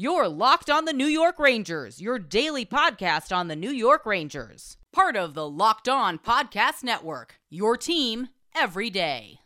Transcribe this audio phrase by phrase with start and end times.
[0.00, 4.76] You're Locked on the New York Rangers, your daily podcast on the New York Rangers.
[4.92, 9.40] Part of the Locked On Podcast Network, your team every day.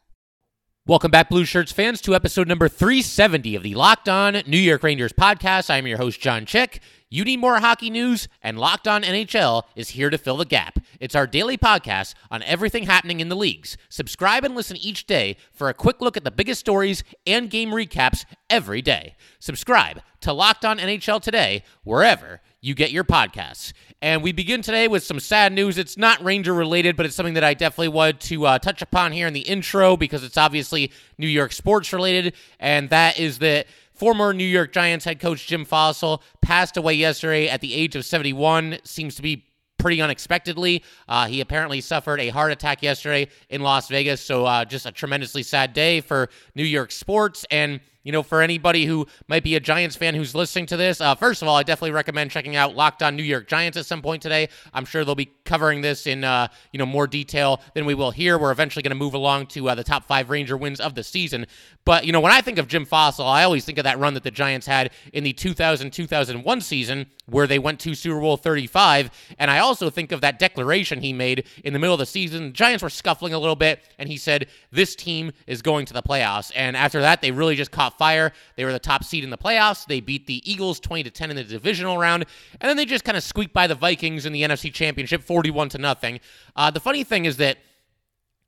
[0.87, 4.83] Welcome back, Blue Shirts fans, to episode number 370 of the Locked On New York
[4.83, 5.71] Rangers podcast.
[5.71, 6.83] I'm your host, John Chick.
[7.13, 10.79] You need more hockey news, and Locked On NHL is here to fill the gap.
[10.99, 13.77] It's our daily podcast on everything happening in the leagues.
[13.91, 17.69] Subscribe and listen each day for a quick look at the biggest stories and game
[17.69, 19.15] recaps every day.
[19.41, 23.75] Subscribe to Locked On NHL today, wherever you get your podcasts.
[24.01, 25.77] And we begin today with some sad news.
[25.77, 29.13] It's not Ranger related, but it's something that I definitely wanted to uh, touch upon
[29.13, 33.67] here in the intro because it's obviously New York sports related, and that is that
[34.03, 38.05] Former New York Giants head coach Jim Fassel passed away yesterday at the age of
[38.05, 38.79] 71.
[38.83, 39.45] Seems to be
[39.79, 40.83] pretty unexpectedly.
[41.07, 44.21] Uh, he apparently suffered a heart attack yesterday in Las Vegas.
[44.21, 47.47] So uh, just a tremendously sad day for New York sports.
[47.49, 51.01] And you know, for anybody who might be a Giants fan who's listening to this,
[51.01, 53.87] uh, first of all, I definitely recommend checking out Locked On New York Giants at
[53.87, 54.49] some point today.
[54.75, 58.11] I'm sure they'll be covering this in uh, you know more detail than we will
[58.11, 58.39] here.
[58.39, 61.03] We're eventually going to move along to uh, the top five Ranger wins of the
[61.03, 61.47] season.
[61.85, 64.15] But you know, when I think of Jim Fassel, I always think of that run
[64.15, 69.11] that the Giants had in the 2000-2001 season, where they went to Super Bowl 35,
[69.39, 72.47] and I also think of that declaration he made in the middle of the season.
[72.47, 75.93] The Giants were scuffling a little bit, and he said, "This team is going to
[75.93, 78.33] the playoffs." And after that, they really just caught fire.
[78.57, 79.87] They were the top seed in the playoffs.
[79.87, 82.25] They beat the Eagles 20 to 10 in the divisional round,
[82.61, 85.71] and then they just kind of squeaked by the Vikings in the NFC Championship 41
[85.71, 86.21] to nothing.
[86.57, 87.59] Uh, the funny thing is that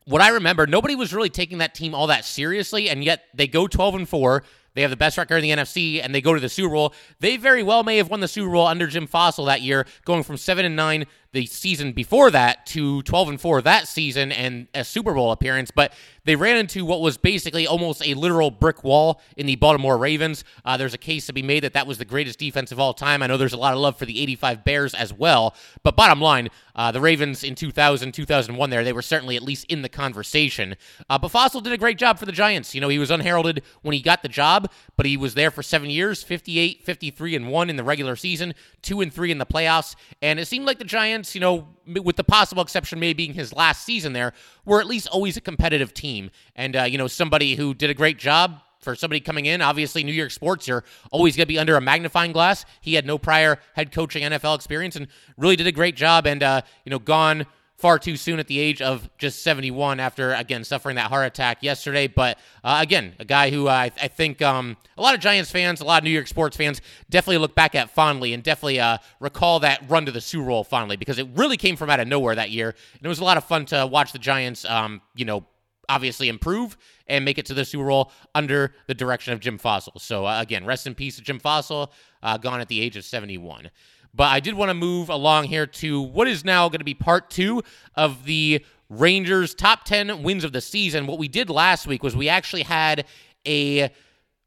[0.07, 3.47] what I remember, nobody was really taking that team all that seriously, and yet they
[3.47, 4.45] go 12 and 4.
[4.75, 6.93] They have the best record in the NFC, and they go to the Super Bowl.
[7.21, 10.25] They very well may have won the Super Bowl under Jim Fassel that year, going
[10.25, 14.69] from seven and nine the season before that to 12 and 4 that season and
[14.73, 15.93] a Super Bowl appearance, but
[16.25, 20.45] they ran into what was basically almost a literal brick wall in the Baltimore Ravens.
[20.65, 22.95] Uh, there's a case to be made that that was the greatest defense of all
[22.95, 23.23] time.
[23.23, 26.21] I know there's a lot of love for the 85 Bears as well, but bottom
[26.21, 29.89] line, uh, the Ravens in 2000, 2001 there, they were certainly at least in the
[29.89, 30.77] conversation.
[31.11, 32.75] Uh, but Fassel did a great job for the Giants.
[32.75, 35.63] You know, he was unheralded when he got the job, but he was there for
[35.63, 39.47] seven years, 58, 53, and 1 in the regular season, 2 and 3 in the
[39.47, 43.35] playoffs, and it seemed like the Giants you know, with the possible exception maybe being
[43.35, 44.33] his last season there,
[44.65, 46.31] were at least always a competitive team.
[46.57, 49.63] And, uh, you know, somebody who did a great job for somebody coming in.
[49.63, 52.65] Obviously, New York sports, you're always going to be under a magnifying glass.
[52.81, 56.43] He had no prior head coaching NFL experience and really did a great job and,
[56.43, 57.47] uh, you know, gone
[57.85, 61.63] far too soon at the age of just 71 after, again, suffering that heart attack
[61.63, 62.07] yesterday.
[62.07, 65.83] But uh, again, a guy who I, I, think um, a lot of Giants fans,
[65.83, 66.81] a lot of New York sports fans
[67.11, 70.65] definitely look back at fondly and definitely uh, recall that run to the Super Bowl
[70.65, 72.71] fondly because it really came from out of nowhere that year.
[72.71, 75.45] And it was a lot of fun to watch the Giants, um, you know,
[75.89, 80.01] obviously improve and make it to the Super Bowl under the direction of Jim Fassel.
[80.01, 81.91] So, uh, again, rest in peace to Jim Fassel,
[82.23, 83.71] uh, gone at the age of 71.
[84.15, 86.95] But I did want to move along here to what is now going to be
[86.95, 87.63] part two
[87.97, 91.07] of the Rangers' top 10 wins of the season.
[91.07, 93.07] What we did last week was we actually had
[93.47, 93.91] a,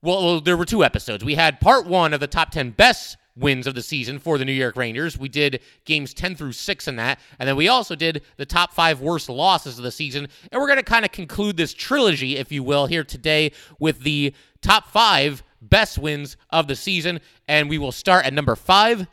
[0.01, 1.23] well, there were two episodes.
[1.23, 4.45] We had part one of the top 10 best wins of the season for the
[4.45, 5.17] New York Rangers.
[5.17, 7.19] We did games 10 through 6 in that.
[7.39, 10.27] And then we also did the top five worst losses of the season.
[10.51, 14.01] And we're going to kind of conclude this trilogy, if you will, here today with
[14.01, 17.19] the top five best wins of the season.
[17.47, 19.07] And we will start at number five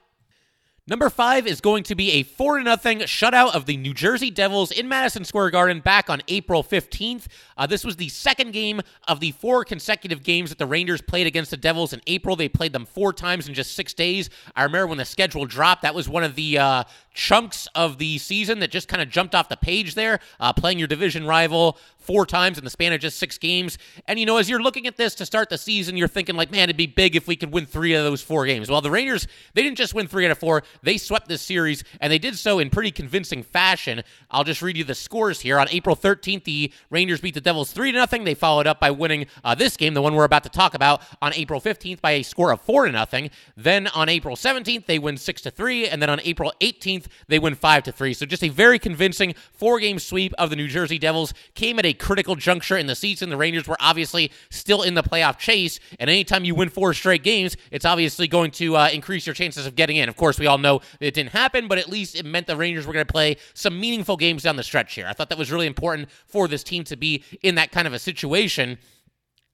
[0.87, 4.71] Number five is going to be a 4 0 shutout of the New Jersey Devils
[4.71, 7.25] in Madison Square Garden back on April 15th.
[7.57, 11.27] Uh, this was the second game of the four consecutive games that the Rangers played
[11.27, 12.37] against the Devils in April.
[12.37, 14.29] They played them four times in just six days.
[14.55, 16.85] I remember when the schedule dropped, that was one of the uh,
[17.15, 20.79] chunks of the season that just kind of jumped off the page there, uh, playing
[20.79, 23.79] your division rival four times in the span of just six games.
[24.07, 26.51] And, you know, as you're looking at this to start the season, you're thinking, like,
[26.51, 28.71] man, it'd be big if we could win three of those four games.
[28.71, 31.85] Well, the Rangers, they didn't just win three out of four, they swept this series,
[32.01, 34.03] and they did so in pretty convincing fashion.
[34.31, 35.59] I'll just read you the scores here.
[35.59, 38.07] On April 13th, the Rangers beat the Devils 3 0.
[38.25, 41.03] They followed up by winning uh, this game, the one we're about to talk about,
[41.23, 43.29] on April 15th by a score of 4 0.
[43.57, 45.89] Then on April 17th, they win 6 to 3.
[45.89, 48.15] And then on April 18th, they win 5 to 3.
[48.15, 51.87] So just a very convincing four game sweep of the New Jersey Devils came at
[51.87, 53.31] a critical juncture in the season.
[53.31, 57.23] The Rangers were obviously still in the playoff chase, and anytime you win four straight
[57.23, 60.09] games, it's obviously going to uh, increase your chances of getting in.
[60.09, 62.87] Of course, we all know it didn't happen, but at least it meant the Rangers
[62.87, 65.07] were going to play some meaningful games down the stretch here.
[65.07, 67.93] I thought that was really important for this team to be in that kind of
[67.93, 68.79] a situation.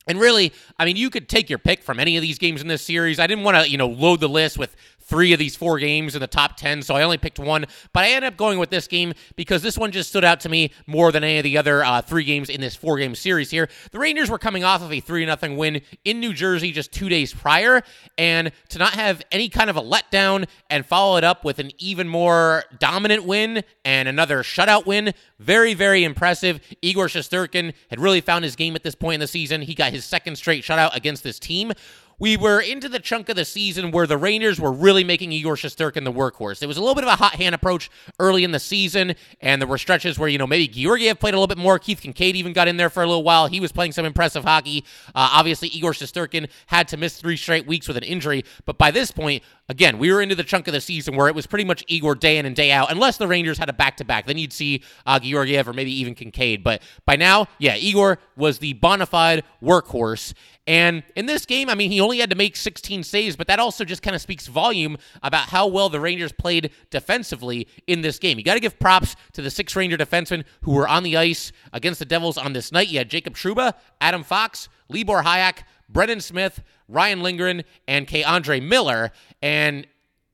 [0.07, 2.69] And really, I mean, you could take your pick from any of these games in
[2.69, 3.21] this series.
[3.21, 4.75] I didn't want to, you know, load the list with
[5.11, 7.67] three of these four games in the top 10, so I only picked one.
[7.93, 10.49] But I ended up going with this game because this one just stood out to
[10.49, 13.51] me more than any of the other uh, three games in this four game series
[13.51, 13.69] here.
[13.91, 17.09] The Rangers were coming off of a 3 0 win in New Jersey just two
[17.09, 17.83] days prior,
[18.17, 21.73] and to not have any kind of a letdown and follow it up with an
[21.79, 26.61] even more dominant win and another shutout win, very, very impressive.
[26.83, 29.63] Igor Shesterkin had really found his game at this point in the season.
[29.63, 31.73] He got his second straight shutout against this team
[32.21, 35.57] we were into the chunk of the season where the Rangers were really making Igor
[35.57, 36.63] Shesterkin the workhorse.
[36.63, 37.91] It was a little bit of a hot hand approach
[38.21, 41.39] early in the season, and there were stretches where, you know, maybe Georgiev played a
[41.39, 41.79] little bit more.
[41.79, 43.47] Keith Kinkaid even got in there for a little while.
[43.47, 44.85] He was playing some impressive hockey.
[45.09, 48.91] Uh, obviously, Igor Shesterkin had to miss three straight weeks with an injury, but by
[48.91, 51.65] this point, again, we were into the chunk of the season where it was pretty
[51.65, 54.27] much Igor day in and day out, unless the Rangers had a back to back.
[54.27, 56.65] Then you'd see uh, Georgiev or maybe even Kinkaid.
[56.65, 60.35] But by now, yeah, Igor was the bona fide workhorse.
[60.67, 63.61] And in this game, I mean, he only had to make 16 saves, but that
[63.61, 68.19] also just kind of speaks volume about how well the Rangers played defensively in this
[68.19, 68.39] game.
[68.39, 71.53] You got to give props to the six Ranger defensemen who were on the ice
[71.73, 72.89] against the Devils on this night.
[72.89, 75.63] You had Jacob Trouba, Adam Fox, Libor Hajek,
[75.93, 79.13] Brendan Smith, Ryan Lindgren, and K'Andre Miller.
[79.43, 79.87] And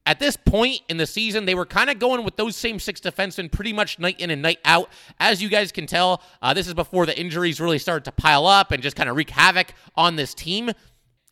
[0.06, 3.00] at this point in the season, they were kind of going with those same six
[3.00, 4.88] defensemen pretty much night in and night out.
[5.19, 8.47] As you guys can tell, uh, this is before the injuries really started to pile
[8.47, 10.70] up and just kind of wreak havoc on this team.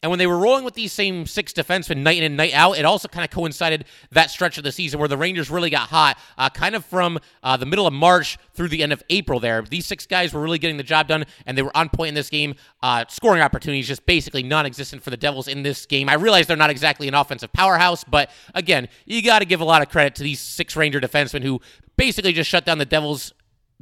[0.05, 2.77] And when they were rolling with these same six defensemen night in and night out,
[2.77, 5.89] it also kind of coincided that stretch of the season where the Rangers really got
[5.89, 9.41] hot, uh, kind of from uh, the middle of March through the end of April
[9.41, 9.63] there.
[9.63, 12.15] These six guys were really getting the job done, and they were on point in
[12.15, 12.55] this game.
[12.83, 16.11] Uh, scoring opportunities just basically non existent for the Devils in this game.
[16.11, 19.65] I realize they're not exactly an offensive powerhouse, but again, you got to give a
[19.65, 21.63] lot of credit to these six Ranger defensemen who
[21.97, 23.33] basically just shut down the Devils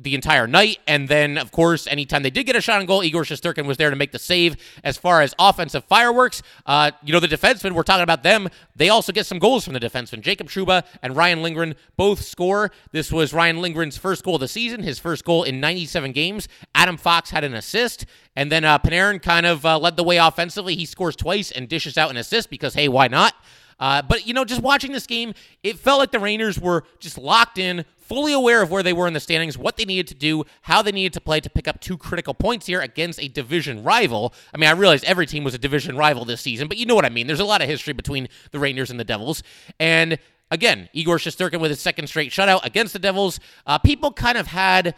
[0.02, 0.78] the entire night.
[0.87, 3.76] And then, of course, anytime they did get a shot on goal, Igor Shesterkin was
[3.76, 4.56] there to make the save.
[4.84, 8.49] As far as offensive fireworks, uh, you know, the defensemen, we're talking about them.
[8.76, 10.20] They also get some goals from the defensemen.
[10.20, 12.70] Jacob Trouba and Ryan Lindgren both score.
[12.90, 16.48] This was Ryan Lindgren's first goal of the season, his first goal in 97 games.
[16.75, 18.06] Adam Fox had an assist.
[18.34, 20.75] And then uh, Panarin kind of uh, led the way offensively.
[20.75, 23.34] He scores twice and dishes out an assist because, hey, why not?
[23.78, 27.19] Uh, but, you know, just watching this game, it felt like the Rangers were just
[27.19, 30.14] locked in, fully aware of where they were in the standings, what they needed to
[30.14, 33.28] do, how they needed to play to pick up two critical points here against a
[33.28, 34.34] division rival.
[34.52, 36.94] I mean, I realize every team was a division rival this season, but you know
[36.94, 37.26] what I mean.
[37.26, 39.43] There's a lot of history between the Rangers and the Devils.
[39.81, 40.19] And
[40.50, 43.40] again, Igor Shesterkin with his second straight shutout against the Devils.
[43.66, 44.94] Uh, people kind of had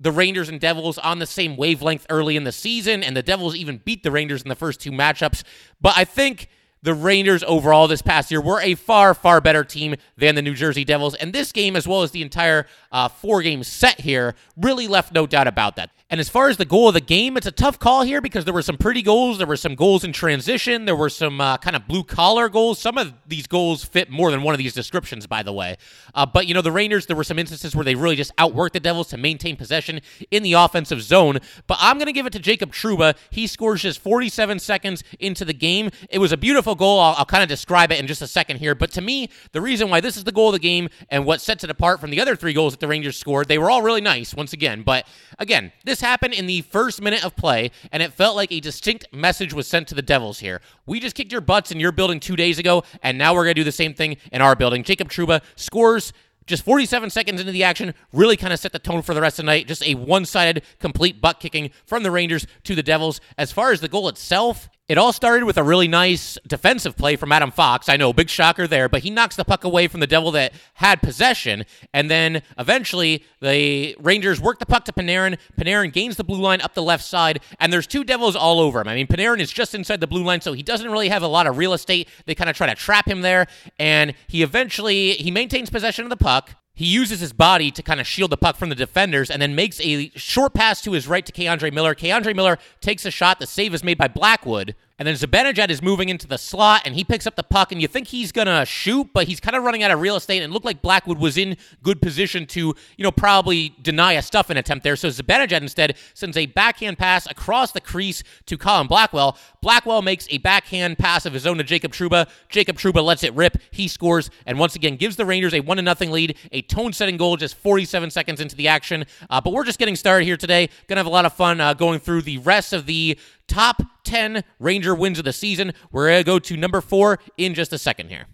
[0.00, 3.54] the Rangers and Devils on the same wavelength early in the season, and the Devils
[3.54, 5.44] even beat the Rangers in the first two matchups.
[5.80, 6.48] But I think
[6.84, 10.54] the Rangers overall this past year were a far, far better team than the New
[10.54, 11.14] Jersey Devils.
[11.14, 15.12] And this game, as well as the entire uh, four game set here, really left
[15.12, 15.90] no doubt about that.
[16.14, 18.44] And as far as the goal of the game, it's a tough call here because
[18.44, 19.38] there were some pretty goals.
[19.38, 20.84] There were some goals in transition.
[20.84, 22.78] There were some uh, kind of blue collar goals.
[22.78, 25.76] Some of these goals fit more than one of these descriptions, by the way.
[26.14, 28.74] Uh, but, you know, the Rangers, there were some instances where they really just outworked
[28.74, 30.00] the Devils to maintain possession
[30.30, 31.40] in the offensive zone.
[31.66, 33.16] But I'm going to give it to Jacob Trouba.
[33.30, 35.90] He scores just 47 seconds into the game.
[36.10, 37.00] It was a beautiful goal.
[37.00, 38.76] I'll, I'll kind of describe it in just a second here.
[38.76, 41.40] But to me, the reason why this is the goal of the game and what
[41.40, 43.82] sets it apart from the other three goals that the Rangers scored, they were all
[43.82, 44.84] really nice, once again.
[44.84, 45.08] But
[45.40, 49.06] again, this happened in the first minute of play, and it felt like a distinct
[49.12, 50.60] message was sent to the Devils here.
[50.86, 53.54] We just kicked your butts in your building two days ago, and now we're going
[53.54, 54.84] to do the same thing in our building.
[54.84, 56.12] Jacob Trouba scores
[56.46, 59.38] just 47 seconds into the action, really kind of set the tone for the rest
[59.38, 59.66] of the night.
[59.66, 63.20] Just a one sided, complete butt kicking from the Rangers to the Devils.
[63.38, 67.16] As far as the goal itself, it all started with a really nice defensive play
[67.16, 67.88] from Adam Fox.
[67.88, 70.52] I know, big shocker there, but he knocks the puck away from the Devil that
[70.74, 71.64] had possession.
[71.94, 75.38] And then eventually the Rangers work the puck to Panarin.
[75.58, 78.80] Panarin gains the blue line up the left side, and there's two Devils all over
[78.80, 78.88] him.
[78.88, 81.28] I mean, Panarin is just inside the blue line, so he doesn't really have a
[81.28, 82.08] lot of real estate.
[82.26, 83.46] They kind of try to trap him there,
[83.78, 86.56] and he eventually he maintains possession of the puck.
[86.74, 89.54] He uses his body to kind of shield the puck from the defenders and then
[89.54, 91.94] makes a short pass to his right to K'Andre Miller.
[91.94, 93.38] K'Andre Miller takes a shot.
[93.38, 94.74] The save is made by Blackwood.
[94.96, 97.82] And then Zibanejad is moving into the slot and he picks up the puck and
[97.82, 100.52] you think he's to shoot, but he's kind of running out of real estate and
[100.52, 104.84] looked like Blackwood was in good position to, you know, probably deny a stuffing attempt
[104.84, 104.94] there.
[104.94, 109.36] So Zibanejad instead sends a backhand pass across the crease to Colin Blackwell.
[109.60, 112.28] Blackwell makes a backhand pass of his own to Jacob Trouba.
[112.48, 113.56] Jacob Trouba lets it rip.
[113.72, 117.16] He scores and once again gives the Rangers a 1 0 lead, a tone setting
[117.16, 119.06] goal just 47 seconds into the action.
[119.28, 120.68] Uh, but we're just getting started here today.
[120.86, 124.44] To have a lot of fun uh, going through the rest of the top 10
[124.58, 125.72] Ranger wins of the season.
[125.90, 128.26] We're going to go to number four in just a second here.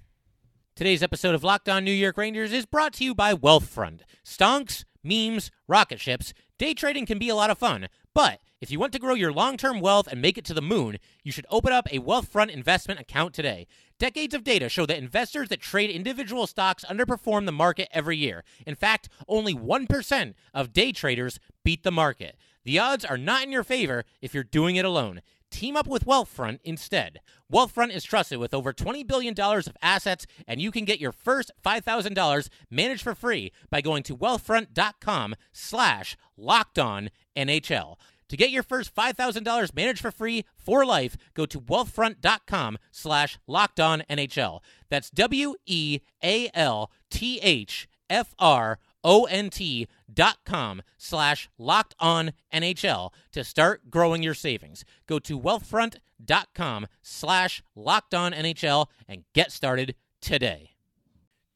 [0.77, 4.01] Today's episode of Locked On New York Rangers is brought to you by Wealthfront.
[4.25, 6.33] Stonks, memes, rocket ships.
[6.59, 9.33] Day trading can be a lot of fun, But if you want to grow your
[9.33, 12.51] long term wealth and make it to the moon, you should open up a Wealthfront
[12.51, 13.67] investment account today.
[13.99, 18.45] Decades of data show that investors that trade individual stocks underperform the market every year.
[18.67, 22.37] In fact, only 1% of day traders beat the market.
[22.65, 25.23] The odds are not in your favor if you're doing it alone.
[25.51, 27.21] Team up with Wealthfront instead.
[27.53, 31.51] Wealthfront is trusted with over $20 billion of assets, and you can get your first
[31.65, 37.97] $5,000 managed for free by going to wealthfront.com slash locked on NHL.
[38.29, 43.81] To get your first $5,000 managed for free for life, go to wealthfront.com slash locked
[43.81, 44.61] on NHL.
[44.89, 51.49] That's W E A L T H F R O N T dot com slash
[51.59, 54.85] locked on NHL to start growing your savings.
[55.07, 60.71] Go to wealthfront.com slash locked on NHL and get started today.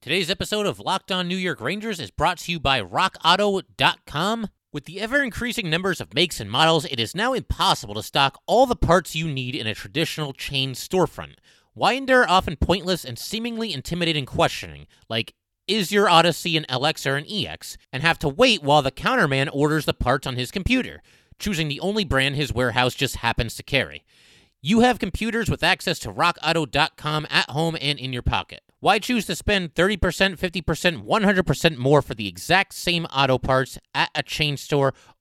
[0.00, 4.49] Today's episode of Locked On New York Rangers is brought to you by RockAuto.com.
[4.70, 8.38] With the ever increasing numbers of makes and models, it is now impossible to stock
[8.46, 11.37] all the parts you need in a traditional chain storefront.
[11.73, 15.32] Why endure often pointless and seemingly intimidating questioning, like,
[15.66, 19.49] is your Odyssey an LX or an EX, and have to wait while the counterman
[19.52, 21.02] orders the parts on his computer,
[21.38, 24.04] choosing the only brand his warehouse just happens to carry?
[24.61, 28.62] You have computers with access to rockauto.com at home and in your pocket.
[28.80, 29.99] Why choose to spend 30%,
[30.38, 34.92] 50%, 100% more for the exact same auto parts at a chain store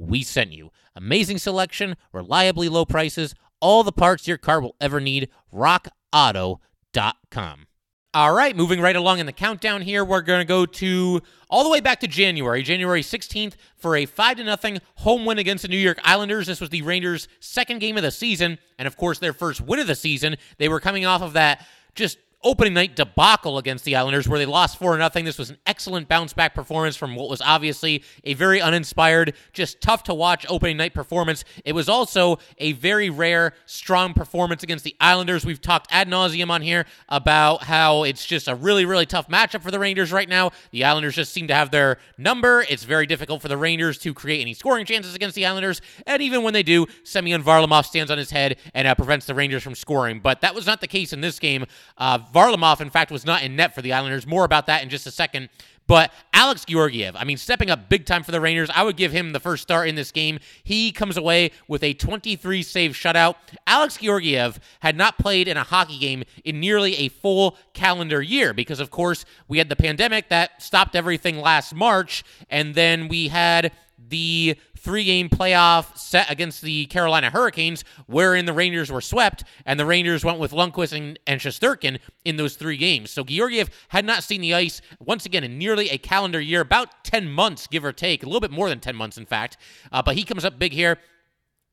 [0.00, 0.70] we sent you.
[0.96, 5.28] Amazing selection, reliably low prices, all the parts your car will ever need.
[5.54, 7.66] RockAuto.com.
[8.12, 11.62] All right, moving right along in the countdown here, we're going to go to all
[11.62, 15.62] the way back to January, January 16th, for a 5 to nothing home win against
[15.62, 16.48] the New York Islanders.
[16.48, 19.78] This was the Rangers' second game of the season, and of course, their first win
[19.78, 20.34] of the season.
[20.58, 21.64] They were coming off of that
[21.94, 25.08] just opening night debacle against the Islanders where they lost 4 0.
[25.24, 29.80] This was an excellent bounce back performance from what was obviously a very uninspired, just
[29.80, 31.44] tough to watch opening night performance.
[31.64, 35.44] It was also a very rare, strong performance against the Islanders.
[35.44, 39.62] We've talked ad nauseum on here about how it's just a really, really tough matchup
[39.62, 40.52] for the Rangers right now.
[40.70, 42.64] The Islanders just seem to have their number.
[42.68, 45.82] It's very difficult for the Rangers to create any scoring chances against the Islanders.
[46.06, 49.34] And even when they do, Semyon Varlamov stands on his head and uh, prevents the
[49.34, 50.20] Rangers from scoring.
[50.20, 51.66] But that was not the case in this game.
[51.98, 54.26] Uh, Varlamov, in fact, was not in net for the Islanders.
[54.26, 55.48] More about that in just a second.
[55.90, 58.70] But Alex Georgiev, I mean, stepping up big time for the Rangers.
[58.72, 60.38] I would give him the first start in this game.
[60.62, 63.34] He comes away with a 23 save shutout.
[63.66, 68.54] Alex Georgiev had not played in a hockey game in nearly a full calendar year
[68.54, 72.22] because, of course, we had the pandemic that stopped everything last March.
[72.48, 73.72] And then we had
[74.08, 79.78] the three game playoff set against the Carolina Hurricanes, wherein the Rangers were swept, and
[79.78, 83.10] the Rangers went with Lundqvist and, and in those three games.
[83.10, 87.04] So Georgiev had not seen the ice once again in nearly a calendar year, about
[87.04, 89.56] 10 months, give or take, a little bit more than 10 months, in fact.
[89.92, 90.98] Uh, but he comes up big here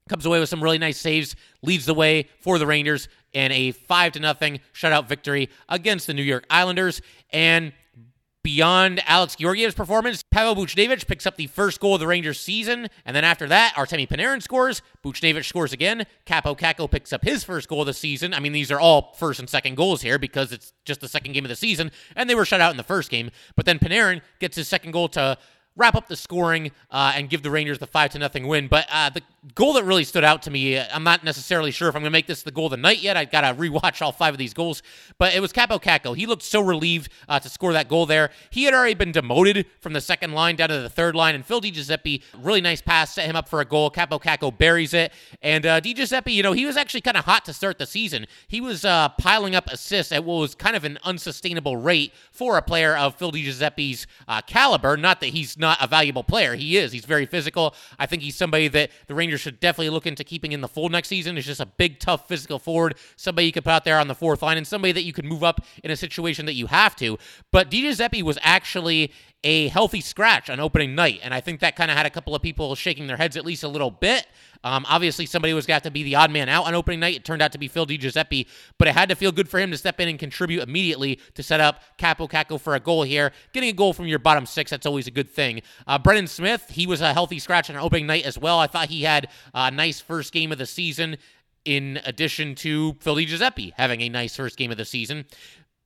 [0.08, 3.72] comes away with some really nice saves, leads the way for the Rangers in a
[3.72, 7.02] five to nothing shutout victory against the New York Islanders.
[7.32, 7.74] And
[8.48, 12.88] Beyond Alex Georgiev's performance, Pavel Buchnevich picks up the first goal of the Rangers season,
[13.06, 17.44] and then after that, Artemi Panarin scores, Buchnevich scores again, Kaapo Kakko picks up his
[17.44, 18.34] first goal of the season.
[18.34, 21.34] I mean, these are all first and second goals here because it's just the second
[21.34, 23.32] game of the season, and they were shut out in the first game.
[23.58, 25.38] But then Panarin gets his second goal to
[25.78, 28.68] wrap up the scoring uh, and give the Rangers the five to nothing win.
[28.68, 29.22] But uh, the
[29.56, 32.18] goal that really stood out to me, I'm not necessarily sure if I'm going to
[32.18, 33.16] make this the goal of the night yet.
[33.16, 34.82] I've got to rewatch all five of these goals,
[35.18, 36.18] but it was Kaapo Kakko.
[36.18, 38.32] He looked so relieved uh, to score that goal there.
[38.50, 41.46] He had already been demoted from the second line down to the third line, and
[41.46, 43.92] Phil DiGiuseppe, really nice pass, set him up for a goal.
[43.92, 47.46] Kaapo Kakko buries it, and uh, DiGiuseppe, you know, he was actually kind of hot
[47.46, 48.26] to start the season.
[48.48, 52.58] He was uh, piling up assists at what was kind of an unsustainable rate for
[52.58, 54.98] a player of Phil DiGiuseppe's uh, caliber.
[54.98, 56.56] Not that he's not a valuable player.
[56.56, 56.92] He is.
[56.92, 57.76] He's very physical.
[58.00, 60.92] I think he's somebody that the Rangers should definitely look into keeping in the fold
[60.92, 61.36] next season.
[61.36, 64.16] He's just a big, tough physical forward, somebody you could put out there on the
[64.16, 66.96] fourth line, and somebody that you could move up in a situation that you have
[66.98, 67.18] to.
[67.52, 69.12] But DiGiuseppe was actually
[69.44, 72.36] a healthy scratch on opening night, and I think that kind of had a couple
[72.36, 74.28] of people shaking their heads at least a little bit.
[74.64, 77.16] Um, obviously, somebody was got to be the odd man out on opening night.
[77.16, 79.70] It turned out to be Phil DiGiuseppe, but it had to feel good for him
[79.72, 83.32] to step in and contribute immediately to set up Kaapo Kakko for a goal here.
[83.54, 85.62] Getting a goal from your bottom six, that's always a good thing.
[85.86, 88.60] Uh, Brendan Smith, he was a healthy scratch on opening night as well.
[88.60, 91.18] I thought he had a nice first game of the season
[91.64, 95.26] in addition to Phil Giuseppe having a nice first game of the season.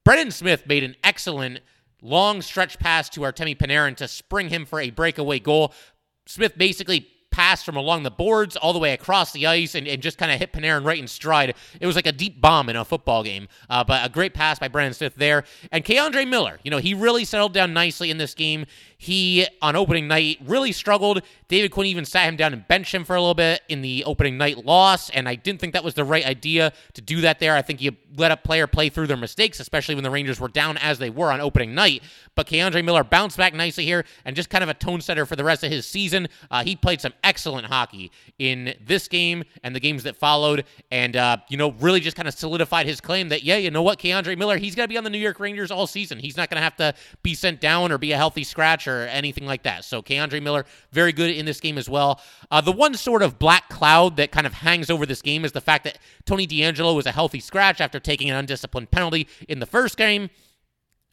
[0.04, 1.60] Brendan Smith made an excellent
[2.02, 5.74] long stretch pass to Artemi Panarin to spring him for a breakaway goal.
[6.26, 10.02] Smith basically passed from along the boards all the way across the ice and, and
[10.02, 11.56] just kind of hit Panarin right in stride.
[11.80, 14.60] It was like a deep bomb in a football game, uh, but a great pass
[14.60, 15.46] by Brendan Smith there.
[15.72, 18.66] And K'Andre Miller, you know, he really settled down nicely in this game.
[19.02, 21.24] He, on opening night, really struggled.
[21.48, 24.04] David Quinn even sat him down and benched him for a little bit in the
[24.04, 27.40] opening night loss, and I didn't think that was the right idea to do that
[27.40, 27.56] there.
[27.56, 30.50] I think you let a player play through their mistakes, especially when the Rangers were
[30.50, 32.04] down as they were on opening night.
[32.36, 35.36] But K'Andre Miller bounced back nicely here and just kind of a tone setter for
[35.36, 36.28] the rest of his season.
[36.52, 41.16] Uh, he played some excellent hockey in this game and the games that followed, and,
[41.16, 43.98] uh, you know, really just kind of solidified his claim that, yeah, you know what,
[43.98, 46.20] K'Andre Miller, he's going to be on the New York Rangers all season.
[46.20, 46.94] He's not going to have to
[47.24, 49.86] be sent down or be a healthy scratch or anything like that.
[49.86, 52.22] So K'Andre Miller, very good in this game as well.
[52.50, 55.52] Uh, the one sort of black cloud that kind of hangs over this game is
[55.52, 59.60] the fact that Tony DeAngelo was a healthy scratch after taking an undisciplined penalty in
[59.60, 60.30] the first game.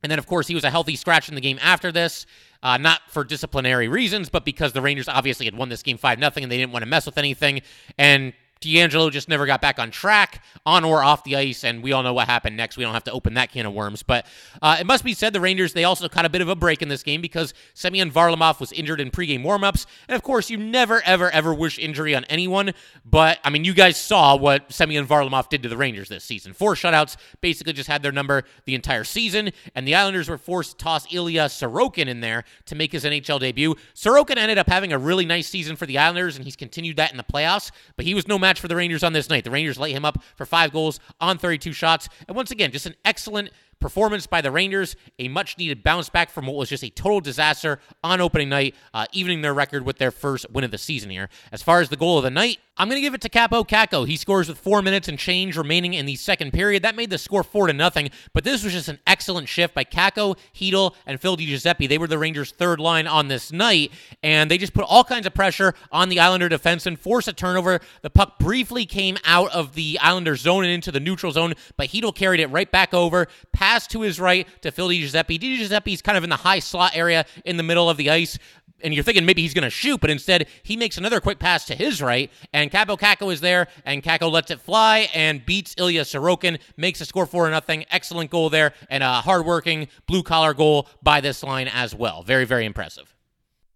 [0.02, 2.26] And then, of course, he was a healthy scratch in the game after this.
[2.62, 6.18] Uh, not for disciplinary reasons, but because the Rangers obviously had won this game 5
[6.18, 7.62] 0 and they didn't want to mess with anything.
[7.96, 11.92] And DeAngelo just never got back on track, on or off the ice, and we
[11.92, 12.76] all know what happened next.
[12.76, 14.02] We don't have to open that can of worms.
[14.02, 14.26] But
[14.60, 16.82] uh, it must be said the Rangers, they also caught a bit of a break
[16.82, 19.86] in this game because Semyon Varlamov was injured in pregame warmups.
[20.08, 22.72] And of course, you never, ever, ever wish injury on anyone.
[23.04, 26.52] But, I mean, you guys saw what Semyon Varlamov did to the Rangers this season.
[26.52, 30.78] Four shutouts, basically just had their number the entire season, and the Islanders were forced
[30.78, 33.74] to toss Ilya Sorokin in there to make his NHL debut.
[33.94, 37.10] Sorokin ended up having a really nice season for the Islanders, and he's continued that
[37.10, 39.44] in the playoffs, but he was no match for the Rangers on this night.
[39.44, 42.08] The Rangers light him up for five goals on 32 shots.
[42.26, 46.30] And once again, just an excellent performance by the Rangers, a much needed bounce back
[46.30, 49.98] from what was just a total disaster on opening night, uh, evening their record with
[49.98, 51.28] their first win of the season here.
[51.52, 53.66] As far as the goal of the night, I'm going to give it to Kaapo
[53.66, 54.06] Kakko.
[54.06, 56.84] He scores with four minutes and change remaining in the second period.
[56.84, 59.82] That made the score four to nothing, but this was just an excellent shift by
[59.82, 61.88] Kakko, Chytil, and Phil Giuseppe.
[61.88, 63.90] They were the Rangers' third line on this night,
[64.22, 67.32] and they just put all kinds of pressure on the Islander defense and forced a
[67.32, 67.80] turnover.
[68.02, 71.88] The puck briefly came out of the Islander zone and into the neutral zone, but
[71.88, 73.26] Chytil carried it right back over,
[73.68, 75.36] pass to his right to Phil Di Giuseppe.
[75.36, 78.38] Di kind of in the high slot area in the middle of the ice
[78.80, 81.64] and you're thinking maybe he's going to shoot, but instead he makes another quick pass
[81.64, 85.74] to his right, and Kaapo Kakko is there, and Kakko lets it fly and beats
[85.76, 87.84] Ilya Sorokin, makes a score for nothing.
[87.90, 92.22] Excellent goal there, and a hardworking blue collar goal by this line as well.
[92.22, 93.16] Very, very impressive.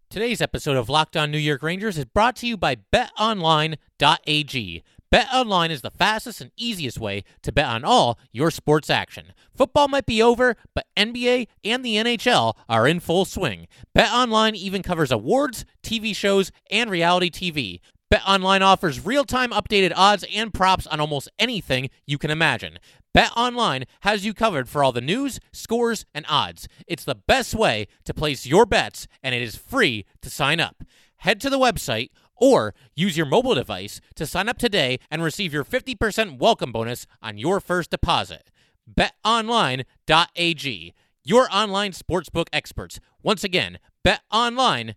[0.09, 4.85] Today's episode of Locked On New York Rangers is brought to you by BetOnline.ag.
[5.13, 9.35] BetOnline is the fastest and easiest way to bet on all your sports action.
[9.55, 13.69] Football might be over, but NBA and the NHL are in full swing.
[13.95, 17.81] BetOnline even covers awards, TV shows, and reality TV.
[18.11, 22.79] BetOnline offers real-time updated odds and props on almost anything you can imagine.
[23.15, 26.69] BetOnline has you covered for all the news, scores, and odds.
[26.87, 30.83] It's the best way to place your bets, and it is free to sign up.
[31.19, 35.53] Head to the website or use your mobile device to sign up today and receive
[35.53, 38.51] your 50% welcome bonus on your first deposit.
[38.93, 43.01] BetOnline.ag, your online sportsbook experts.
[43.23, 44.97] Once again, betonline.ag.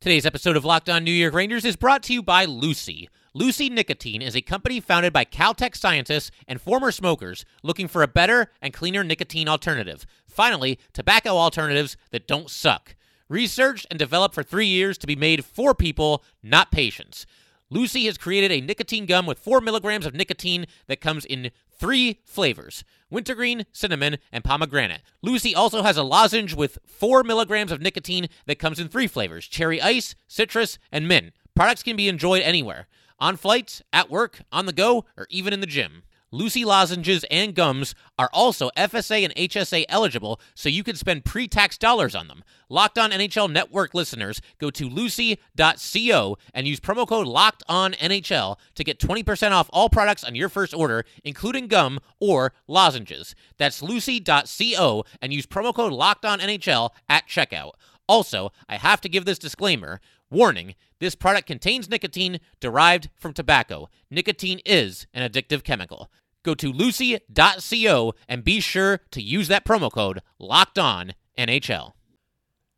[0.00, 3.08] Today's episode of Locked On New York Rangers is brought to you by Lucy.
[3.32, 8.06] Lucy Nicotine is a company founded by Caltech scientists and former smokers looking for a
[8.06, 10.04] better and cleaner nicotine alternative.
[10.28, 12.94] Finally, tobacco alternatives that don't suck.
[13.28, 17.26] Researched and developed for three years to be made for people, not patients.
[17.70, 22.20] Lucy has created a nicotine gum with 4 milligrams of nicotine that comes in three
[22.24, 25.00] flavors wintergreen, cinnamon, and pomegranate.
[25.22, 29.46] Lucy also has a lozenge with 4 milligrams of nicotine that comes in three flavors
[29.46, 31.32] cherry ice, citrus, and mint.
[31.54, 35.60] Products can be enjoyed anywhere on flights, at work, on the go, or even in
[35.60, 36.02] the gym.
[36.34, 41.46] Lucy lozenges and gums are also FSA and HSA eligible, so you can spend pre
[41.46, 42.42] tax dollars on them.
[42.68, 48.56] Locked On NHL Network listeners go to lucy.co and use promo code Locked On NHL
[48.74, 53.36] to get 20% off all products on your first order, including gum or lozenges.
[53.56, 57.74] That's lucy.co and use promo code Locked On NHL at checkout.
[58.08, 60.00] Also, I have to give this disclaimer.
[60.30, 63.88] Warning this product contains nicotine derived from tobacco.
[64.10, 66.10] Nicotine is an addictive chemical.
[66.44, 71.92] Go to lucy.co and be sure to use that promo code locked on NHL.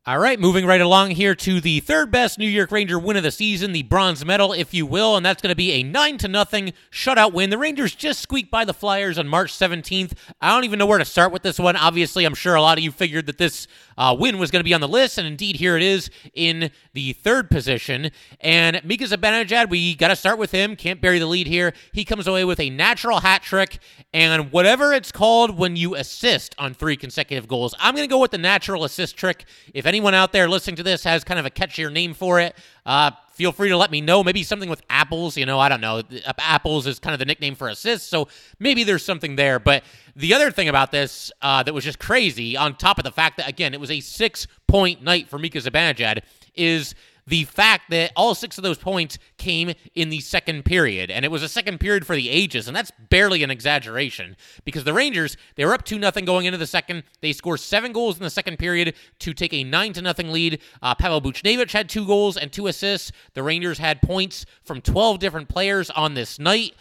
[0.09, 3.25] All right, moving right along here to the third best New York Ranger win of
[3.25, 6.17] the season, the bronze medal, if you will, and that's going to be a nine
[6.19, 7.51] to nothing shutout win.
[7.51, 10.13] The Rangers just squeaked by the Flyers on March 17th.
[10.41, 11.75] I don't even know where to start with this one.
[11.75, 13.67] Obviously, I'm sure a lot of you figured that this
[13.99, 16.71] uh, win was going to be on the list, and indeed, here it is in
[16.93, 18.13] the third position.
[18.41, 20.77] And Mika Zibanejad, we got to start with him.
[20.77, 21.73] Can't bury the lead here.
[21.93, 23.81] He comes away with a natural hat trick,
[24.15, 28.21] and whatever it's called when you assist on three consecutive goals, I'm going to go
[28.21, 29.47] with the natural assist trick.
[29.75, 32.39] If any anyone out there listening to this has kind of a catchier name for
[32.39, 32.55] it,
[32.85, 34.23] uh, feel free to let me know.
[34.23, 35.39] Maybe something with apples.
[35.39, 36.03] You know, I don't know.
[36.39, 38.29] Apples is kind of the nickname for assists, so
[38.59, 39.59] maybe there's something there.
[39.59, 43.11] But the other thing about this uh, that was just crazy, on top of the
[43.11, 46.21] fact that again it was a six point night for Mika Zibanejad,
[46.55, 46.95] is
[47.27, 51.31] the fact that all six of those points came in the second period, and it
[51.31, 55.37] was a second period for the ages, and that's barely an exaggeration because the Rangers
[55.57, 57.03] they were up two nothing going into the second.
[57.21, 60.61] They scored seven goals in the second period to take a nine to nothing lead.
[60.83, 63.13] Uh, Pavel Buchnevich had two goals and two assists.
[63.35, 66.75] The Rangers had points from 12 different players on this night.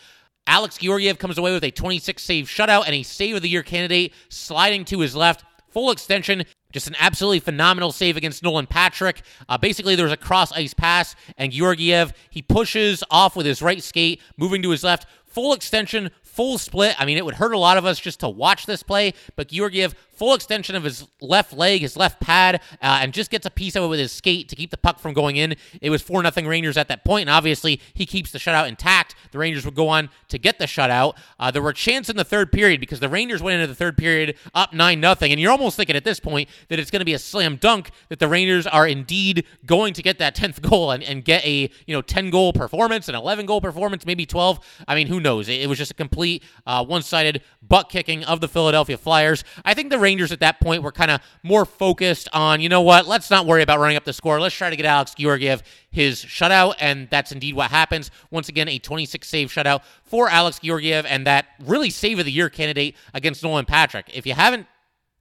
[0.48, 3.64] Alex Georgiev comes away with a 26 save shutout and a save of the year
[3.64, 6.44] candidate sliding to his left full extension.
[6.76, 9.22] Just an absolutely phenomenal save against Nolan Patrick.
[9.48, 13.62] Uh, basically, there was a cross ice pass, and Georgiev, he pushes off with his
[13.62, 16.96] right skate, moving to his left, full extension, full split.
[16.98, 19.50] I mean, it would hurt a lot of us just to watch this play, but
[19.50, 23.50] Georgiev full extension of his left leg, his left pad, uh, and just gets a
[23.50, 25.56] piece of it with his skate to keep the puck from going in.
[25.82, 29.16] It was 4 0 Rangers at that point, and obviously he keeps the shutout intact.
[29.32, 31.18] The Rangers would go on to get the shutout.
[31.40, 33.98] Uh, there were chances in the third period because the Rangers went into the third
[33.98, 37.06] period up 9 0, and you're almost thinking at this point that it's going to
[37.06, 40.92] be a slam dunk that the Rangers are indeed going to get that 10th goal
[40.92, 44.60] and, and get a you know 10 goal performance, an 11 goal performance, maybe 12.
[44.88, 45.50] I mean, who knows?
[45.50, 49.44] It, was just a complete uh, one sided butt kicking of the Philadelphia Flyers.
[49.66, 52.82] I think the Rangers at that point were kind of more focused on, you know
[52.82, 54.40] what, let's not worry about running up the score.
[54.40, 58.12] Let's try to get Alex Georgiev his shutout, and that's indeed what happens.
[58.30, 62.32] Once again, a 26 save shutout for Alex Georgiev, and that really save of the
[62.32, 64.10] year candidate against Nolan Patrick.
[64.14, 64.68] If you haven't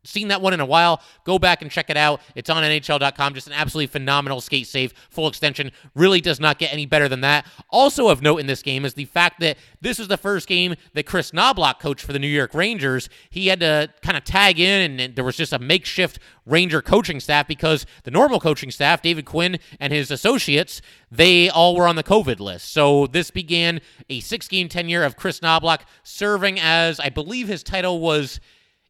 [0.05, 2.21] seen that one in a while, go back and check it out.
[2.35, 3.35] It's on NHL.com.
[3.35, 5.73] Just an absolutely phenomenal skate save, full extension.
[5.95, 7.47] Really does not get any better than that.
[7.71, 10.75] Also of note in this game is the fact that this was the first game
[10.95, 13.09] that Chris Knoblauch coached for the New York Rangers.
[13.31, 17.21] He had to kind of tag in, and there was just a makeshift Ranger coaching
[17.21, 21.97] staff because the normal coaching staff, David Quinn and his associates, they all were on
[21.97, 22.73] the COVID list.
[22.73, 27.63] So this began a six game tenure of Chris Knoblauch serving as, I believe his
[27.63, 28.41] title was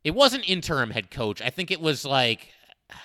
[0.04, 1.42] it wasn't interim head coach.
[1.42, 2.48] I think it was like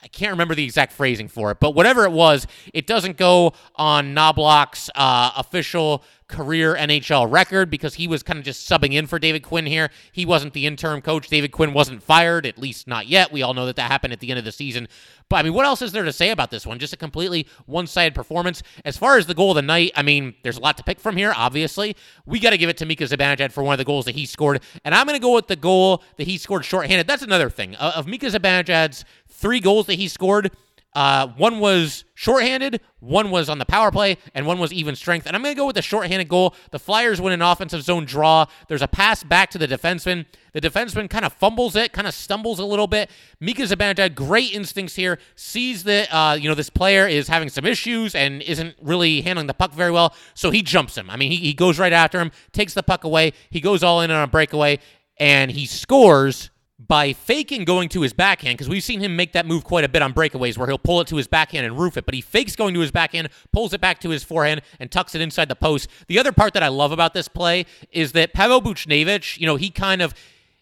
[0.03, 3.53] I can't remember the exact phrasing for it, but whatever it was, it doesn't go
[3.75, 9.07] on Knoblauch's uh, official career NHL record because he was kind of just subbing in
[9.07, 9.89] for David Quinn here.
[10.11, 11.27] He wasn't the interim coach.
[11.27, 13.31] David Quinn wasn't fired, at least not yet.
[13.31, 14.87] We all know that that happened at the end of the season.
[15.27, 16.79] But I mean, what else is there to say about this one?
[16.79, 18.63] Just a completely one sided performance.
[18.85, 20.99] As far as the goal of the night, I mean, there's a lot to pick
[20.99, 21.95] from here, obviously.
[22.25, 24.25] We got to give it to Mika Zibanejad for one of the goals that he
[24.25, 24.61] scored.
[24.85, 27.07] And I'm going to go with the goal that he scored shorthanded.
[27.07, 27.75] That's another thing.
[27.75, 30.51] Uh, of Mika Zibanejad's three goals that he scored,
[30.93, 35.28] uh, one was shorthanded, one was on the power play, and one was even strength.
[35.28, 36.56] And I'm going to go with the shorthanded goal.
[36.71, 38.45] The Flyers win an offensive zone draw.
[38.67, 40.25] There's a pass back to the defenseman.
[40.54, 43.12] The defenseman kind of fumbles it, kind of stumbles a little bit.
[43.39, 47.65] Mika Zibanejad, great instincts here, sees that uh, you know this player is having some
[47.65, 51.08] issues and isn't really handling the puck very well, so he jumps him.
[51.10, 53.34] I mean, he, he goes right after him, takes the puck away.
[53.52, 54.80] He goes all in on a breakaway,
[55.17, 56.49] and he scores
[56.87, 59.89] by faking going to his backhand, because we've seen him make that move quite a
[59.89, 62.21] bit on breakaways where he'll pull it to his backhand and roof it, but he
[62.21, 65.49] fakes going to his backhand, pulls it back to his forehand, and tucks it inside
[65.49, 65.89] the post.
[66.07, 69.57] The other part that I love about this play is that Pavel Buchnevich, you know,
[69.57, 70.13] he kind of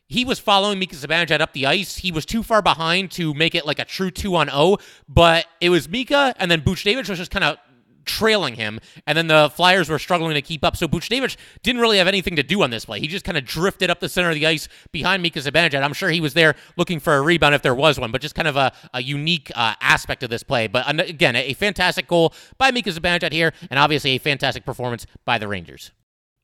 [0.10, 1.98] he was following Mika Zibanejad up the ice.
[1.98, 4.78] He was too far behind to make it like a true two on O,
[5.08, 7.58] but it was Mika, and then Buchnevich was just kind of
[8.08, 10.76] trailing him, and then the Flyers were struggling to keep up.
[10.76, 13.00] So Buchnevich didn't really have anything to do on this play.
[13.00, 15.84] He just kind of drifted up the center of the ice behind Mika Zibanejad.
[15.84, 18.36] I'm sure he was there looking for a rebound if there was one, but just
[18.36, 20.68] kind of a, a unique uh, aspect of this play.
[20.68, 25.38] But again, a, fantastic goal by Mika Zibanejad here, and obviously a fantastic performance by
[25.38, 25.92] the Rangers.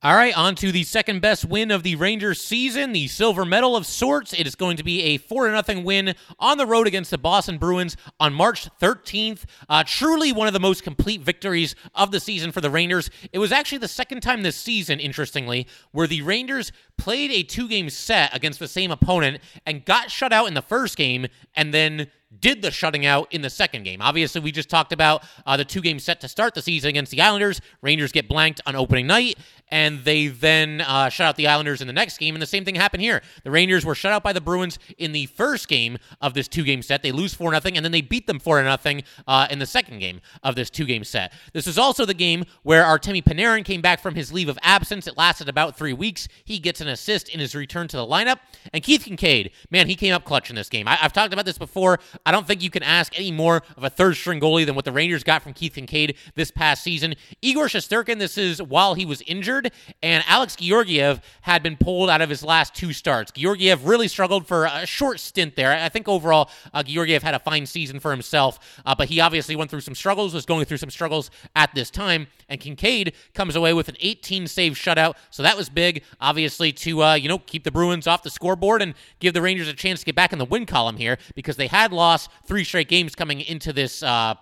[0.03, 3.77] All right, on to the second best win of the Rangers season, the silver medal
[3.77, 4.33] of sorts.
[4.33, 7.57] It is going to be a 4 0 win on the road against the Boston
[7.57, 9.45] Bruins on March 13th.
[9.69, 13.09] Uh, truly one of the most complete victories of the season for the Rangers.
[13.31, 17.69] It was actually the second time this season, interestingly, where the Rangers played a two
[17.69, 21.73] game set against the same opponent and got shut out in the first game and
[21.73, 22.07] then
[22.39, 24.01] did the shutting out in the second game.
[24.01, 27.11] Obviously, we just talked about uh, the two game set to start the season against
[27.11, 27.61] the Islanders.
[27.81, 29.37] Rangers get blanked on opening night.
[29.73, 32.35] And they then uh, shut out the Islanders in the next game.
[32.35, 33.23] And the same thing happened here.
[33.43, 36.63] The Rangers were shut out by the Bruins in the first game of this two
[36.63, 37.01] game set.
[37.01, 39.97] They lose 4 0, and then they beat them 4 0 uh, in the second
[39.97, 41.33] game of this two game set.
[41.53, 45.07] This is also the game where Artemi Panarin came back from his leave of absence.
[45.07, 46.27] It lasted about three weeks.
[46.43, 48.37] He gets an assist in his return to the lineup.
[48.73, 50.87] And Keith Kinkaid, man, he came up clutch in this game.
[50.87, 51.99] I, have talked about this before.
[52.27, 54.85] I don't think you can ask any more of a third string goalie than what
[54.85, 57.15] the Rangers got from Keith Kinkaid this past season.
[57.41, 59.62] Igor Shesterkin, this is while he was injured,
[60.01, 63.31] and Alex Georgiev had been pulled out of his last two starts.
[63.31, 65.71] Georgiev really struggled for a short stint there.
[65.71, 69.55] I think overall, uh, Georgiev had a fine season for himself, uh, but he obviously
[69.55, 73.55] went through some struggles, was going through some struggles at this time, and Kinkaid comes
[73.55, 75.15] away with an 18 save shutout.
[75.29, 78.81] So that was big, obviously, to uh, you know keep the Bruins off the scoreboard
[78.81, 81.57] and give the Rangers a chance to get back in the win column here because
[81.57, 84.35] they had lost three straight games coming into this uh,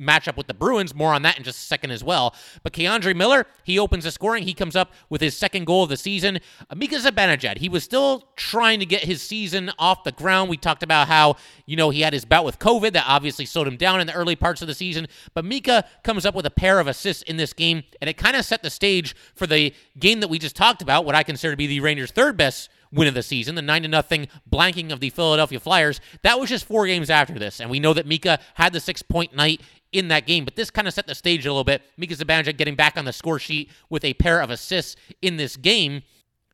[0.00, 0.94] matchup with the Bruins.
[0.94, 2.34] More on that in just a second as well.
[2.62, 4.44] But K'Andre Miller, he opens the scoring.
[4.44, 6.38] He comes up with his second goal of the season.
[6.74, 10.50] Mika Zibanejad, he was still trying to get his season off the ground.
[10.50, 13.68] We talked about how, you know, he had his bout with COVID that obviously slowed
[13.68, 15.08] him down in the early parts of the season.
[15.34, 18.36] But Mika comes up with a pair of assists in this game, and it kind
[18.36, 21.52] of set the stage for the game that we just talked about, what I consider
[21.52, 24.92] to be the Rangers' third best win of the season, the 9 to nothing blanking
[24.92, 26.00] of the Philadelphia Flyers.
[26.22, 27.60] That was just four games after this.
[27.60, 29.60] And we know that Mika had the six point night
[29.92, 30.44] in that game.
[30.44, 31.82] But this kind of set the stage a little bit.
[31.96, 35.56] Mika Zibanejad getting back on the score sheet with a pair of assists in this
[35.56, 36.02] game.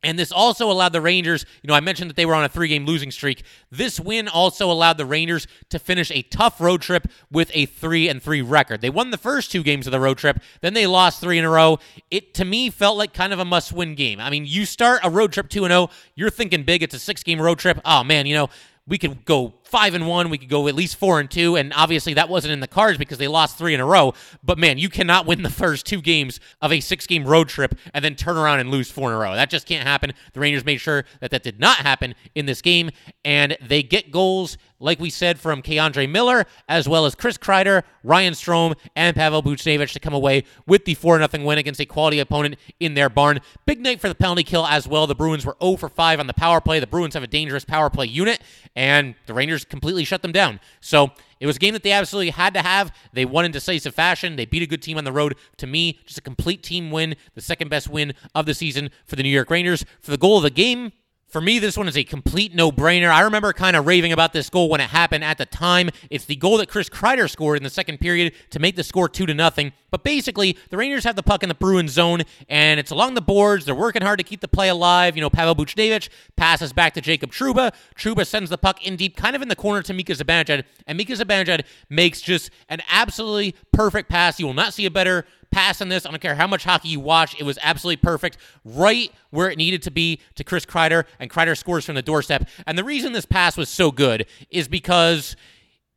[0.03, 2.49] And this also allowed the Rangers, you know, I mentioned that they were on a
[2.49, 3.43] three game losing streak.
[3.71, 8.07] This win also allowed the Rangers to finish a tough road trip with a 3
[8.07, 8.81] and 3 record.
[8.81, 11.45] They won the first two games of the road trip, then they lost 3 in
[11.45, 11.79] a row.
[12.11, 14.19] It to me felt like kind of a must-win game.
[14.19, 17.13] I mean, you start a road trip 2 and 0, you're thinking big, it's a
[17.13, 17.81] 6-game road trip.
[17.83, 18.49] Oh man, you know,
[18.85, 20.29] we could go five and one.
[20.29, 21.55] We could go at least four and two.
[21.55, 24.13] And obviously that wasn't in the cards because they lost three in a row.
[24.43, 27.75] But man, you cannot win the first two games of a six game road trip
[27.93, 29.35] and then turn around and lose four in a row.
[29.35, 30.13] That just can't happen.
[30.33, 32.91] The Rangers made sure that that did not happen in this game.
[33.23, 37.83] And they get goals like we said, from K'Andre Miller, as well as Chris Kreider,
[38.03, 41.85] Ryan Strome, and Pavel Buchnevich to come away with the 4 0 win against a
[41.85, 43.39] quality opponent in their barn.
[43.65, 45.07] Big night for the penalty kill as well.
[45.07, 46.79] The Bruins were 0 for 5 on the power play.
[46.79, 48.41] The Bruins have a dangerous power play unit,
[48.75, 50.59] and the Rangers completely shut them down.
[50.81, 52.93] So it was a game that they absolutely had to have.
[53.13, 54.35] They won in decisive fashion.
[54.35, 55.35] They beat a good team on the road.
[55.57, 59.15] To me, just a complete team win, the second best win of the season for
[59.15, 59.85] the New York Rangers.
[60.01, 60.91] For the goal of the game,
[61.27, 63.09] for me, this one is a complete no brainer.
[63.09, 65.89] I remember kind of raving about this goal when it happened at the time.
[66.09, 69.09] It's the goal that Chris Kreider scored in the second period to make the score
[69.09, 69.73] 2 to nothing.
[69.91, 73.21] But basically, the Rangers have the puck in the Bruins zone, and it's along the
[73.21, 73.65] boards.
[73.65, 75.15] They're working hard to keep the play alive.
[75.15, 77.73] You know, Pavel Buchnevich passes back to Jacob Trouba.
[77.97, 80.97] Trouba sends the puck in deep, kind of in the corner to Mika Zibanejad, and
[80.97, 84.39] Mika Zibanejad makes just an absolutely perfect pass.
[84.39, 86.05] You will not see a better pass on this.
[86.05, 87.39] I don't care how much hockey you watch.
[87.39, 91.57] It was absolutely perfect, right where it needed to be to Chris Kreider, and Kreider
[91.57, 92.47] scores from the doorstep.
[92.67, 95.37] And the reason this pass was so good is because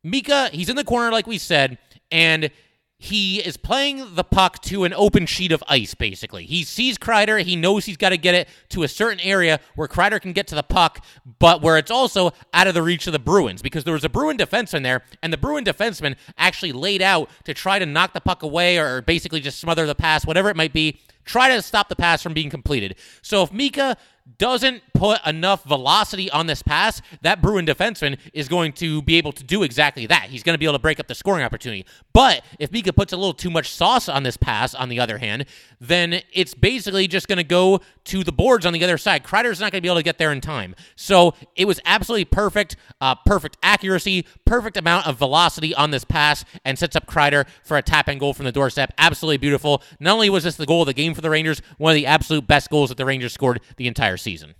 [0.01, 1.77] Mika, he's in the corner, like we said,
[2.09, 2.49] and
[3.01, 6.45] he is playing the puck to an open sheet of ice, basically.
[6.45, 7.41] He sees Kreider.
[7.41, 10.47] He knows he's got to get it to a certain area where Kreider can get
[10.47, 11.03] to the puck,
[11.39, 14.09] but where it's also out of the reach of the Bruins because there was a
[14.09, 18.19] Bruin defenseman there, and the Bruin defenseman actually laid out to try to knock the
[18.19, 21.89] puck away or basically just smother the pass, whatever it might be, try to stop
[21.89, 22.95] the pass from being completed.
[23.21, 23.97] So if Mika
[24.37, 29.31] doesn't put enough velocity on this pass, that Bruin defenseman is going to be able
[29.31, 30.25] to do exactly that.
[30.25, 31.85] He's going to be able to break up the scoring opportunity.
[32.13, 35.17] But if Mika puts a little too much sauce on this pass, on the other
[35.17, 35.45] hand,
[35.79, 39.23] then it's basically just going to go to the boards on the other side.
[39.23, 40.75] Kreider's not going to be able to get there in time.
[40.95, 46.45] So it was absolutely perfect, uh, perfect accuracy, perfect amount of velocity on this pass,
[46.65, 48.93] and sets up Kreider for a tap and goal from the doorstep.
[48.97, 49.81] Absolutely beautiful.
[49.99, 52.05] Not only was this the goal of the game for the Rangers, one of the
[52.05, 54.55] absolute best goals that the Rangers scored the entire season.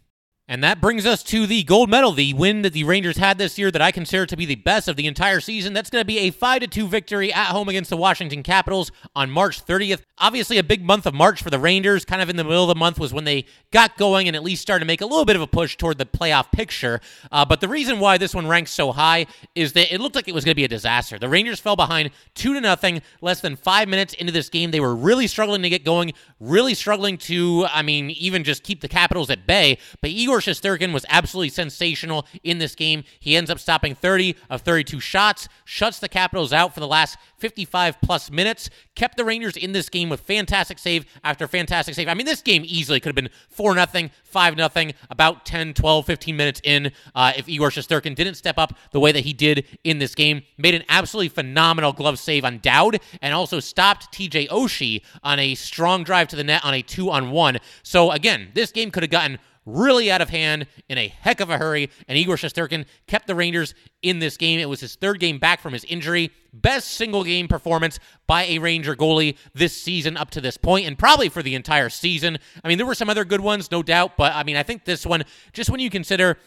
[0.49, 3.59] And that brings us to the gold medal, the win that the Rangers had this
[3.59, 5.73] year that I consider to be the best of the entire season.
[5.73, 9.29] That's going to be a 5 2 victory at home against the Washington Capitals on
[9.29, 10.01] March 30th.
[10.17, 12.03] Obviously, a big month of March for the Rangers.
[12.03, 14.43] Kind of in the middle of the month was when they got going and at
[14.43, 16.99] least started to make a little bit of a push toward the playoff picture.
[17.31, 20.27] Uh, but the reason why this one ranks so high is that it looked like
[20.27, 21.19] it was going to be a disaster.
[21.19, 24.71] The Rangers fell behind 2 to nothing less than five minutes into this game.
[24.71, 28.81] They were really struggling to get going, really struggling to, I mean, even just keep
[28.81, 29.77] the Capitals at bay.
[30.01, 33.03] But Igor Igor Shesterkin was absolutely sensational in this game.
[33.19, 37.17] He ends up stopping 30 of 32 shots, shuts the Capitals out for the last
[37.39, 42.07] 55 plus minutes, kept the Rangers in this game with fantastic save after fantastic save.
[42.07, 46.05] I mean, this game easily could have been 4 0, 5 0, about 10, 12,
[46.05, 49.65] 15 minutes in uh, if Igor Shesterkin didn't step up the way that he did
[49.83, 50.43] in this game.
[50.57, 55.55] Made an absolutely phenomenal glove save on Dowd and also stopped TJ Oshie on a
[55.55, 57.57] strong drive to the net on a two on one.
[57.83, 59.39] So, again, this game could have gotten
[59.73, 63.35] really out of hand in a heck of a hurry, and Igor Shesterkin kept the
[63.35, 64.59] Rangers in this game.
[64.59, 66.31] It was his third game back from his injury.
[66.53, 70.97] Best single game performance by a Ranger goalie this season up to this point, and
[70.97, 72.37] probably for the entire season.
[72.63, 74.85] I mean, there were some other good ones, no doubt, but I mean, I think
[74.85, 76.37] this one, just when you consider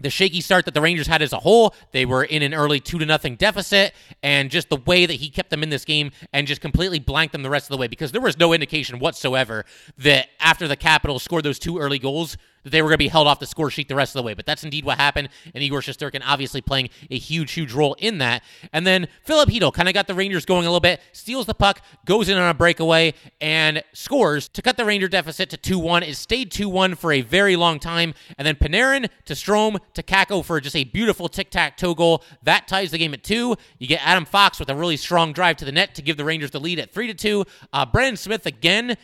[0.00, 1.74] the shaky start that the Rangers had as a whole.
[1.92, 5.30] They were in an early two to nothing deficit, and just the way that he
[5.30, 7.88] kept them in this game and just completely blanked them the rest of the way
[7.88, 9.64] because there was no indication whatsoever
[9.98, 13.08] that after the Capitals scored those two early goals, that they were going to be
[13.08, 14.34] held off the score sheet the rest of the way.
[14.34, 18.18] But that's indeed what happened, and Igor Shesterkin obviously playing a huge, huge role in
[18.18, 18.42] that.
[18.72, 21.54] And then Filip Chytil kind of got the Rangers going a little bit, steals the
[21.54, 25.78] puck, goes in on a breakaway, and scores to cut the Ranger deficit to 2
[25.78, 26.02] 1.
[26.02, 28.14] It stayed 2 1 for a very long time.
[28.36, 32.22] And then Panarin to Strome to Kakko for just a beautiful tic tac toe goal.
[32.42, 33.56] That ties the game at 2.
[33.78, 36.24] You get Adam Fox with a really strong drive to the net to give the
[36.24, 37.44] Rangers the lead at 3 to 2.
[37.72, 38.96] Uh, Brendan Smith again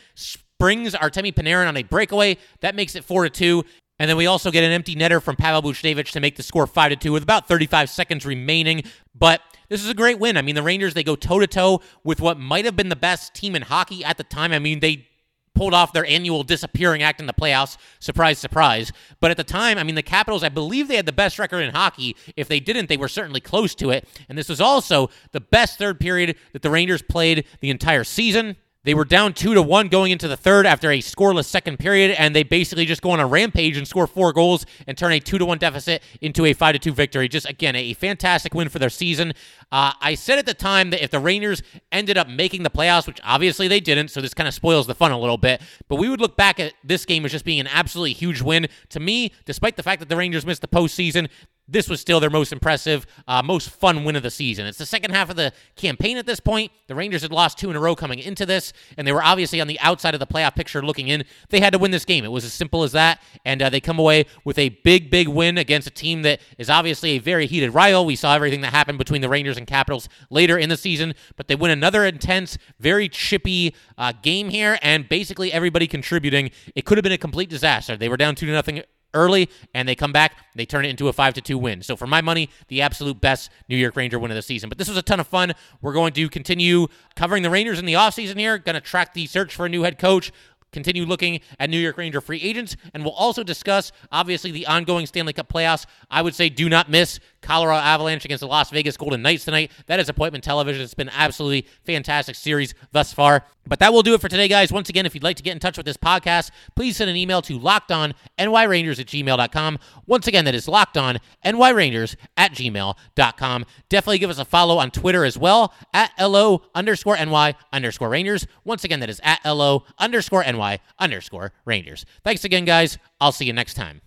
[0.59, 2.37] brings Artemi Panarin on a breakaway.
[2.61, 3.63] That makes it 4 to 2.
[3.97, 6.67] And then we also get an empty netter from Pavel Buchnevich to make the score
[6.67, 8.83] 5 to 2 with about 35 seconds remaining.
[9.13, 10.37] But this is a great win.
[10.37, 12.95] I mean, the Rangers, they go toe to toe with what might have been the
[12.95, 14.51] best team in hockey at the time.
[14.51, 15.07] I mean, they
[15.55, 17.77] pulled off their annual disappearing act in the playoffs.
[17.99, 18.91] Surprise, surprise.
[19.21, 21.61] But at the time, I mean, the Capitals, I believe they had the best record
[21.61, 22.17] in hockey.
[22.35, 24.07] If they didn't, they were certainly close to it.
[24.27, 28.57] And this was also the best third period that the Rangers played the entire season.
[28.85, 32.15] They were down two to one going into the third after a scoreless second period,
[32.19, 35.19] and they basically just go on a rampage and score four goals and turn a
[35.19, 37.27] two to one deficit into a five to two victory.
[37.27, 39.33] Just again, a fantastic win for their season.
[39.71, 43.07] Uh, I said at the time that if the Rangers ended up making the playoffs,
[43.07, 45.95] which obviously they didn't, so this kind of spoils the fun a little bit, but
[45.95, 48.67] we would look back at this game as just being an absolutely huge win.
[48.89, 51.27] To me, despite the fact that the Rangers missed the postseason,
[51.67, 54.67] this was still their most impressive, uh, most fun win of the season.
[54.67, 56.71] It's the second half of the campaign at this point.
[56.87, 59.59] The Rangers had lost two in a row coming into this, and they were obviously
[59.59, 61.23] on the outside of the playoff picture looking in.
[61.49, 62.23] They had to win this game.
[62.23, 65.27] It was as simple as that, and uh, they come away with a big, big
[65.27, 68.05] win against a team that is obviously a very heated rival.
[68.05, 71.47] We saw everything that happened between the Rangers and Capitals later in the season, but
[71.47, 76.51] they win another intense, very chippy uh, game here, and basically everybody contributing.
[76.75, 77.97] It could have been a complete disaster.
[77.97, 78.83] They were down two to nothing
[79.15, 81.81] early and they come back, they turn it into a 5 to 2 win.
[81.81, 84.69] So for my money, the absolute best New York Ranger win of the season.
[84.69, 85.53] But this was a ton of fun.
[85.81, 89.25] We're going to continue covering the Rangers in the offseason here, going to track the
[89.25, 90.31] search for a new head coach
[90.75, 95.05] continue looking at New York Ranger free agents, and we'll also discuss, obviously, the ongoing
[95.05, 95.85] Stanley Cup playoffs.
[96.11, 99.71] I would say do not miss Colorado Avalanche against the Las Vegas Golden Knights tonight.
[99.87, 100.83] That is appointment television.
[100.83, 103.45] It's been absolutely fantastic series thus far.
[103.67, 104.71] But that will do it for today, guys.
[104.71, 107.15] Once again, if you'd like to get in touch with this podcast, please send an
[107.15, 109.79] email to lockedonnyrangers at gmail.com.
[110.05, 113.65] Once again, that is lockedonnyrangers at gmail.com.
[113.89, 118.45] Definitely give us a follow on Twitter as well at LO underscore NY underscore Rangers.
[118.63, 122.05] Once again, that is at LO underscore NY underscore Rangers.
[122.23, 122.97] Thanks again, guys.
[123.19, 124.01] I'll see you next time.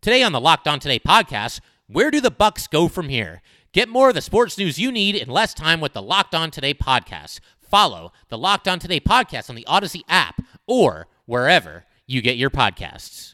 [0.00, 3.42] Today on the Locked On Today podcast, where do the Bucks go from here?
[3.72, 6.50] Get more of the sports news you need in less time with the Locked On
[6.50, 7.40] Today podcast.
[7.72, 12.50] Follow the Locked On Today podcast on the Odyssey app or wherever you get your
[12.50, 13.32] podcasts.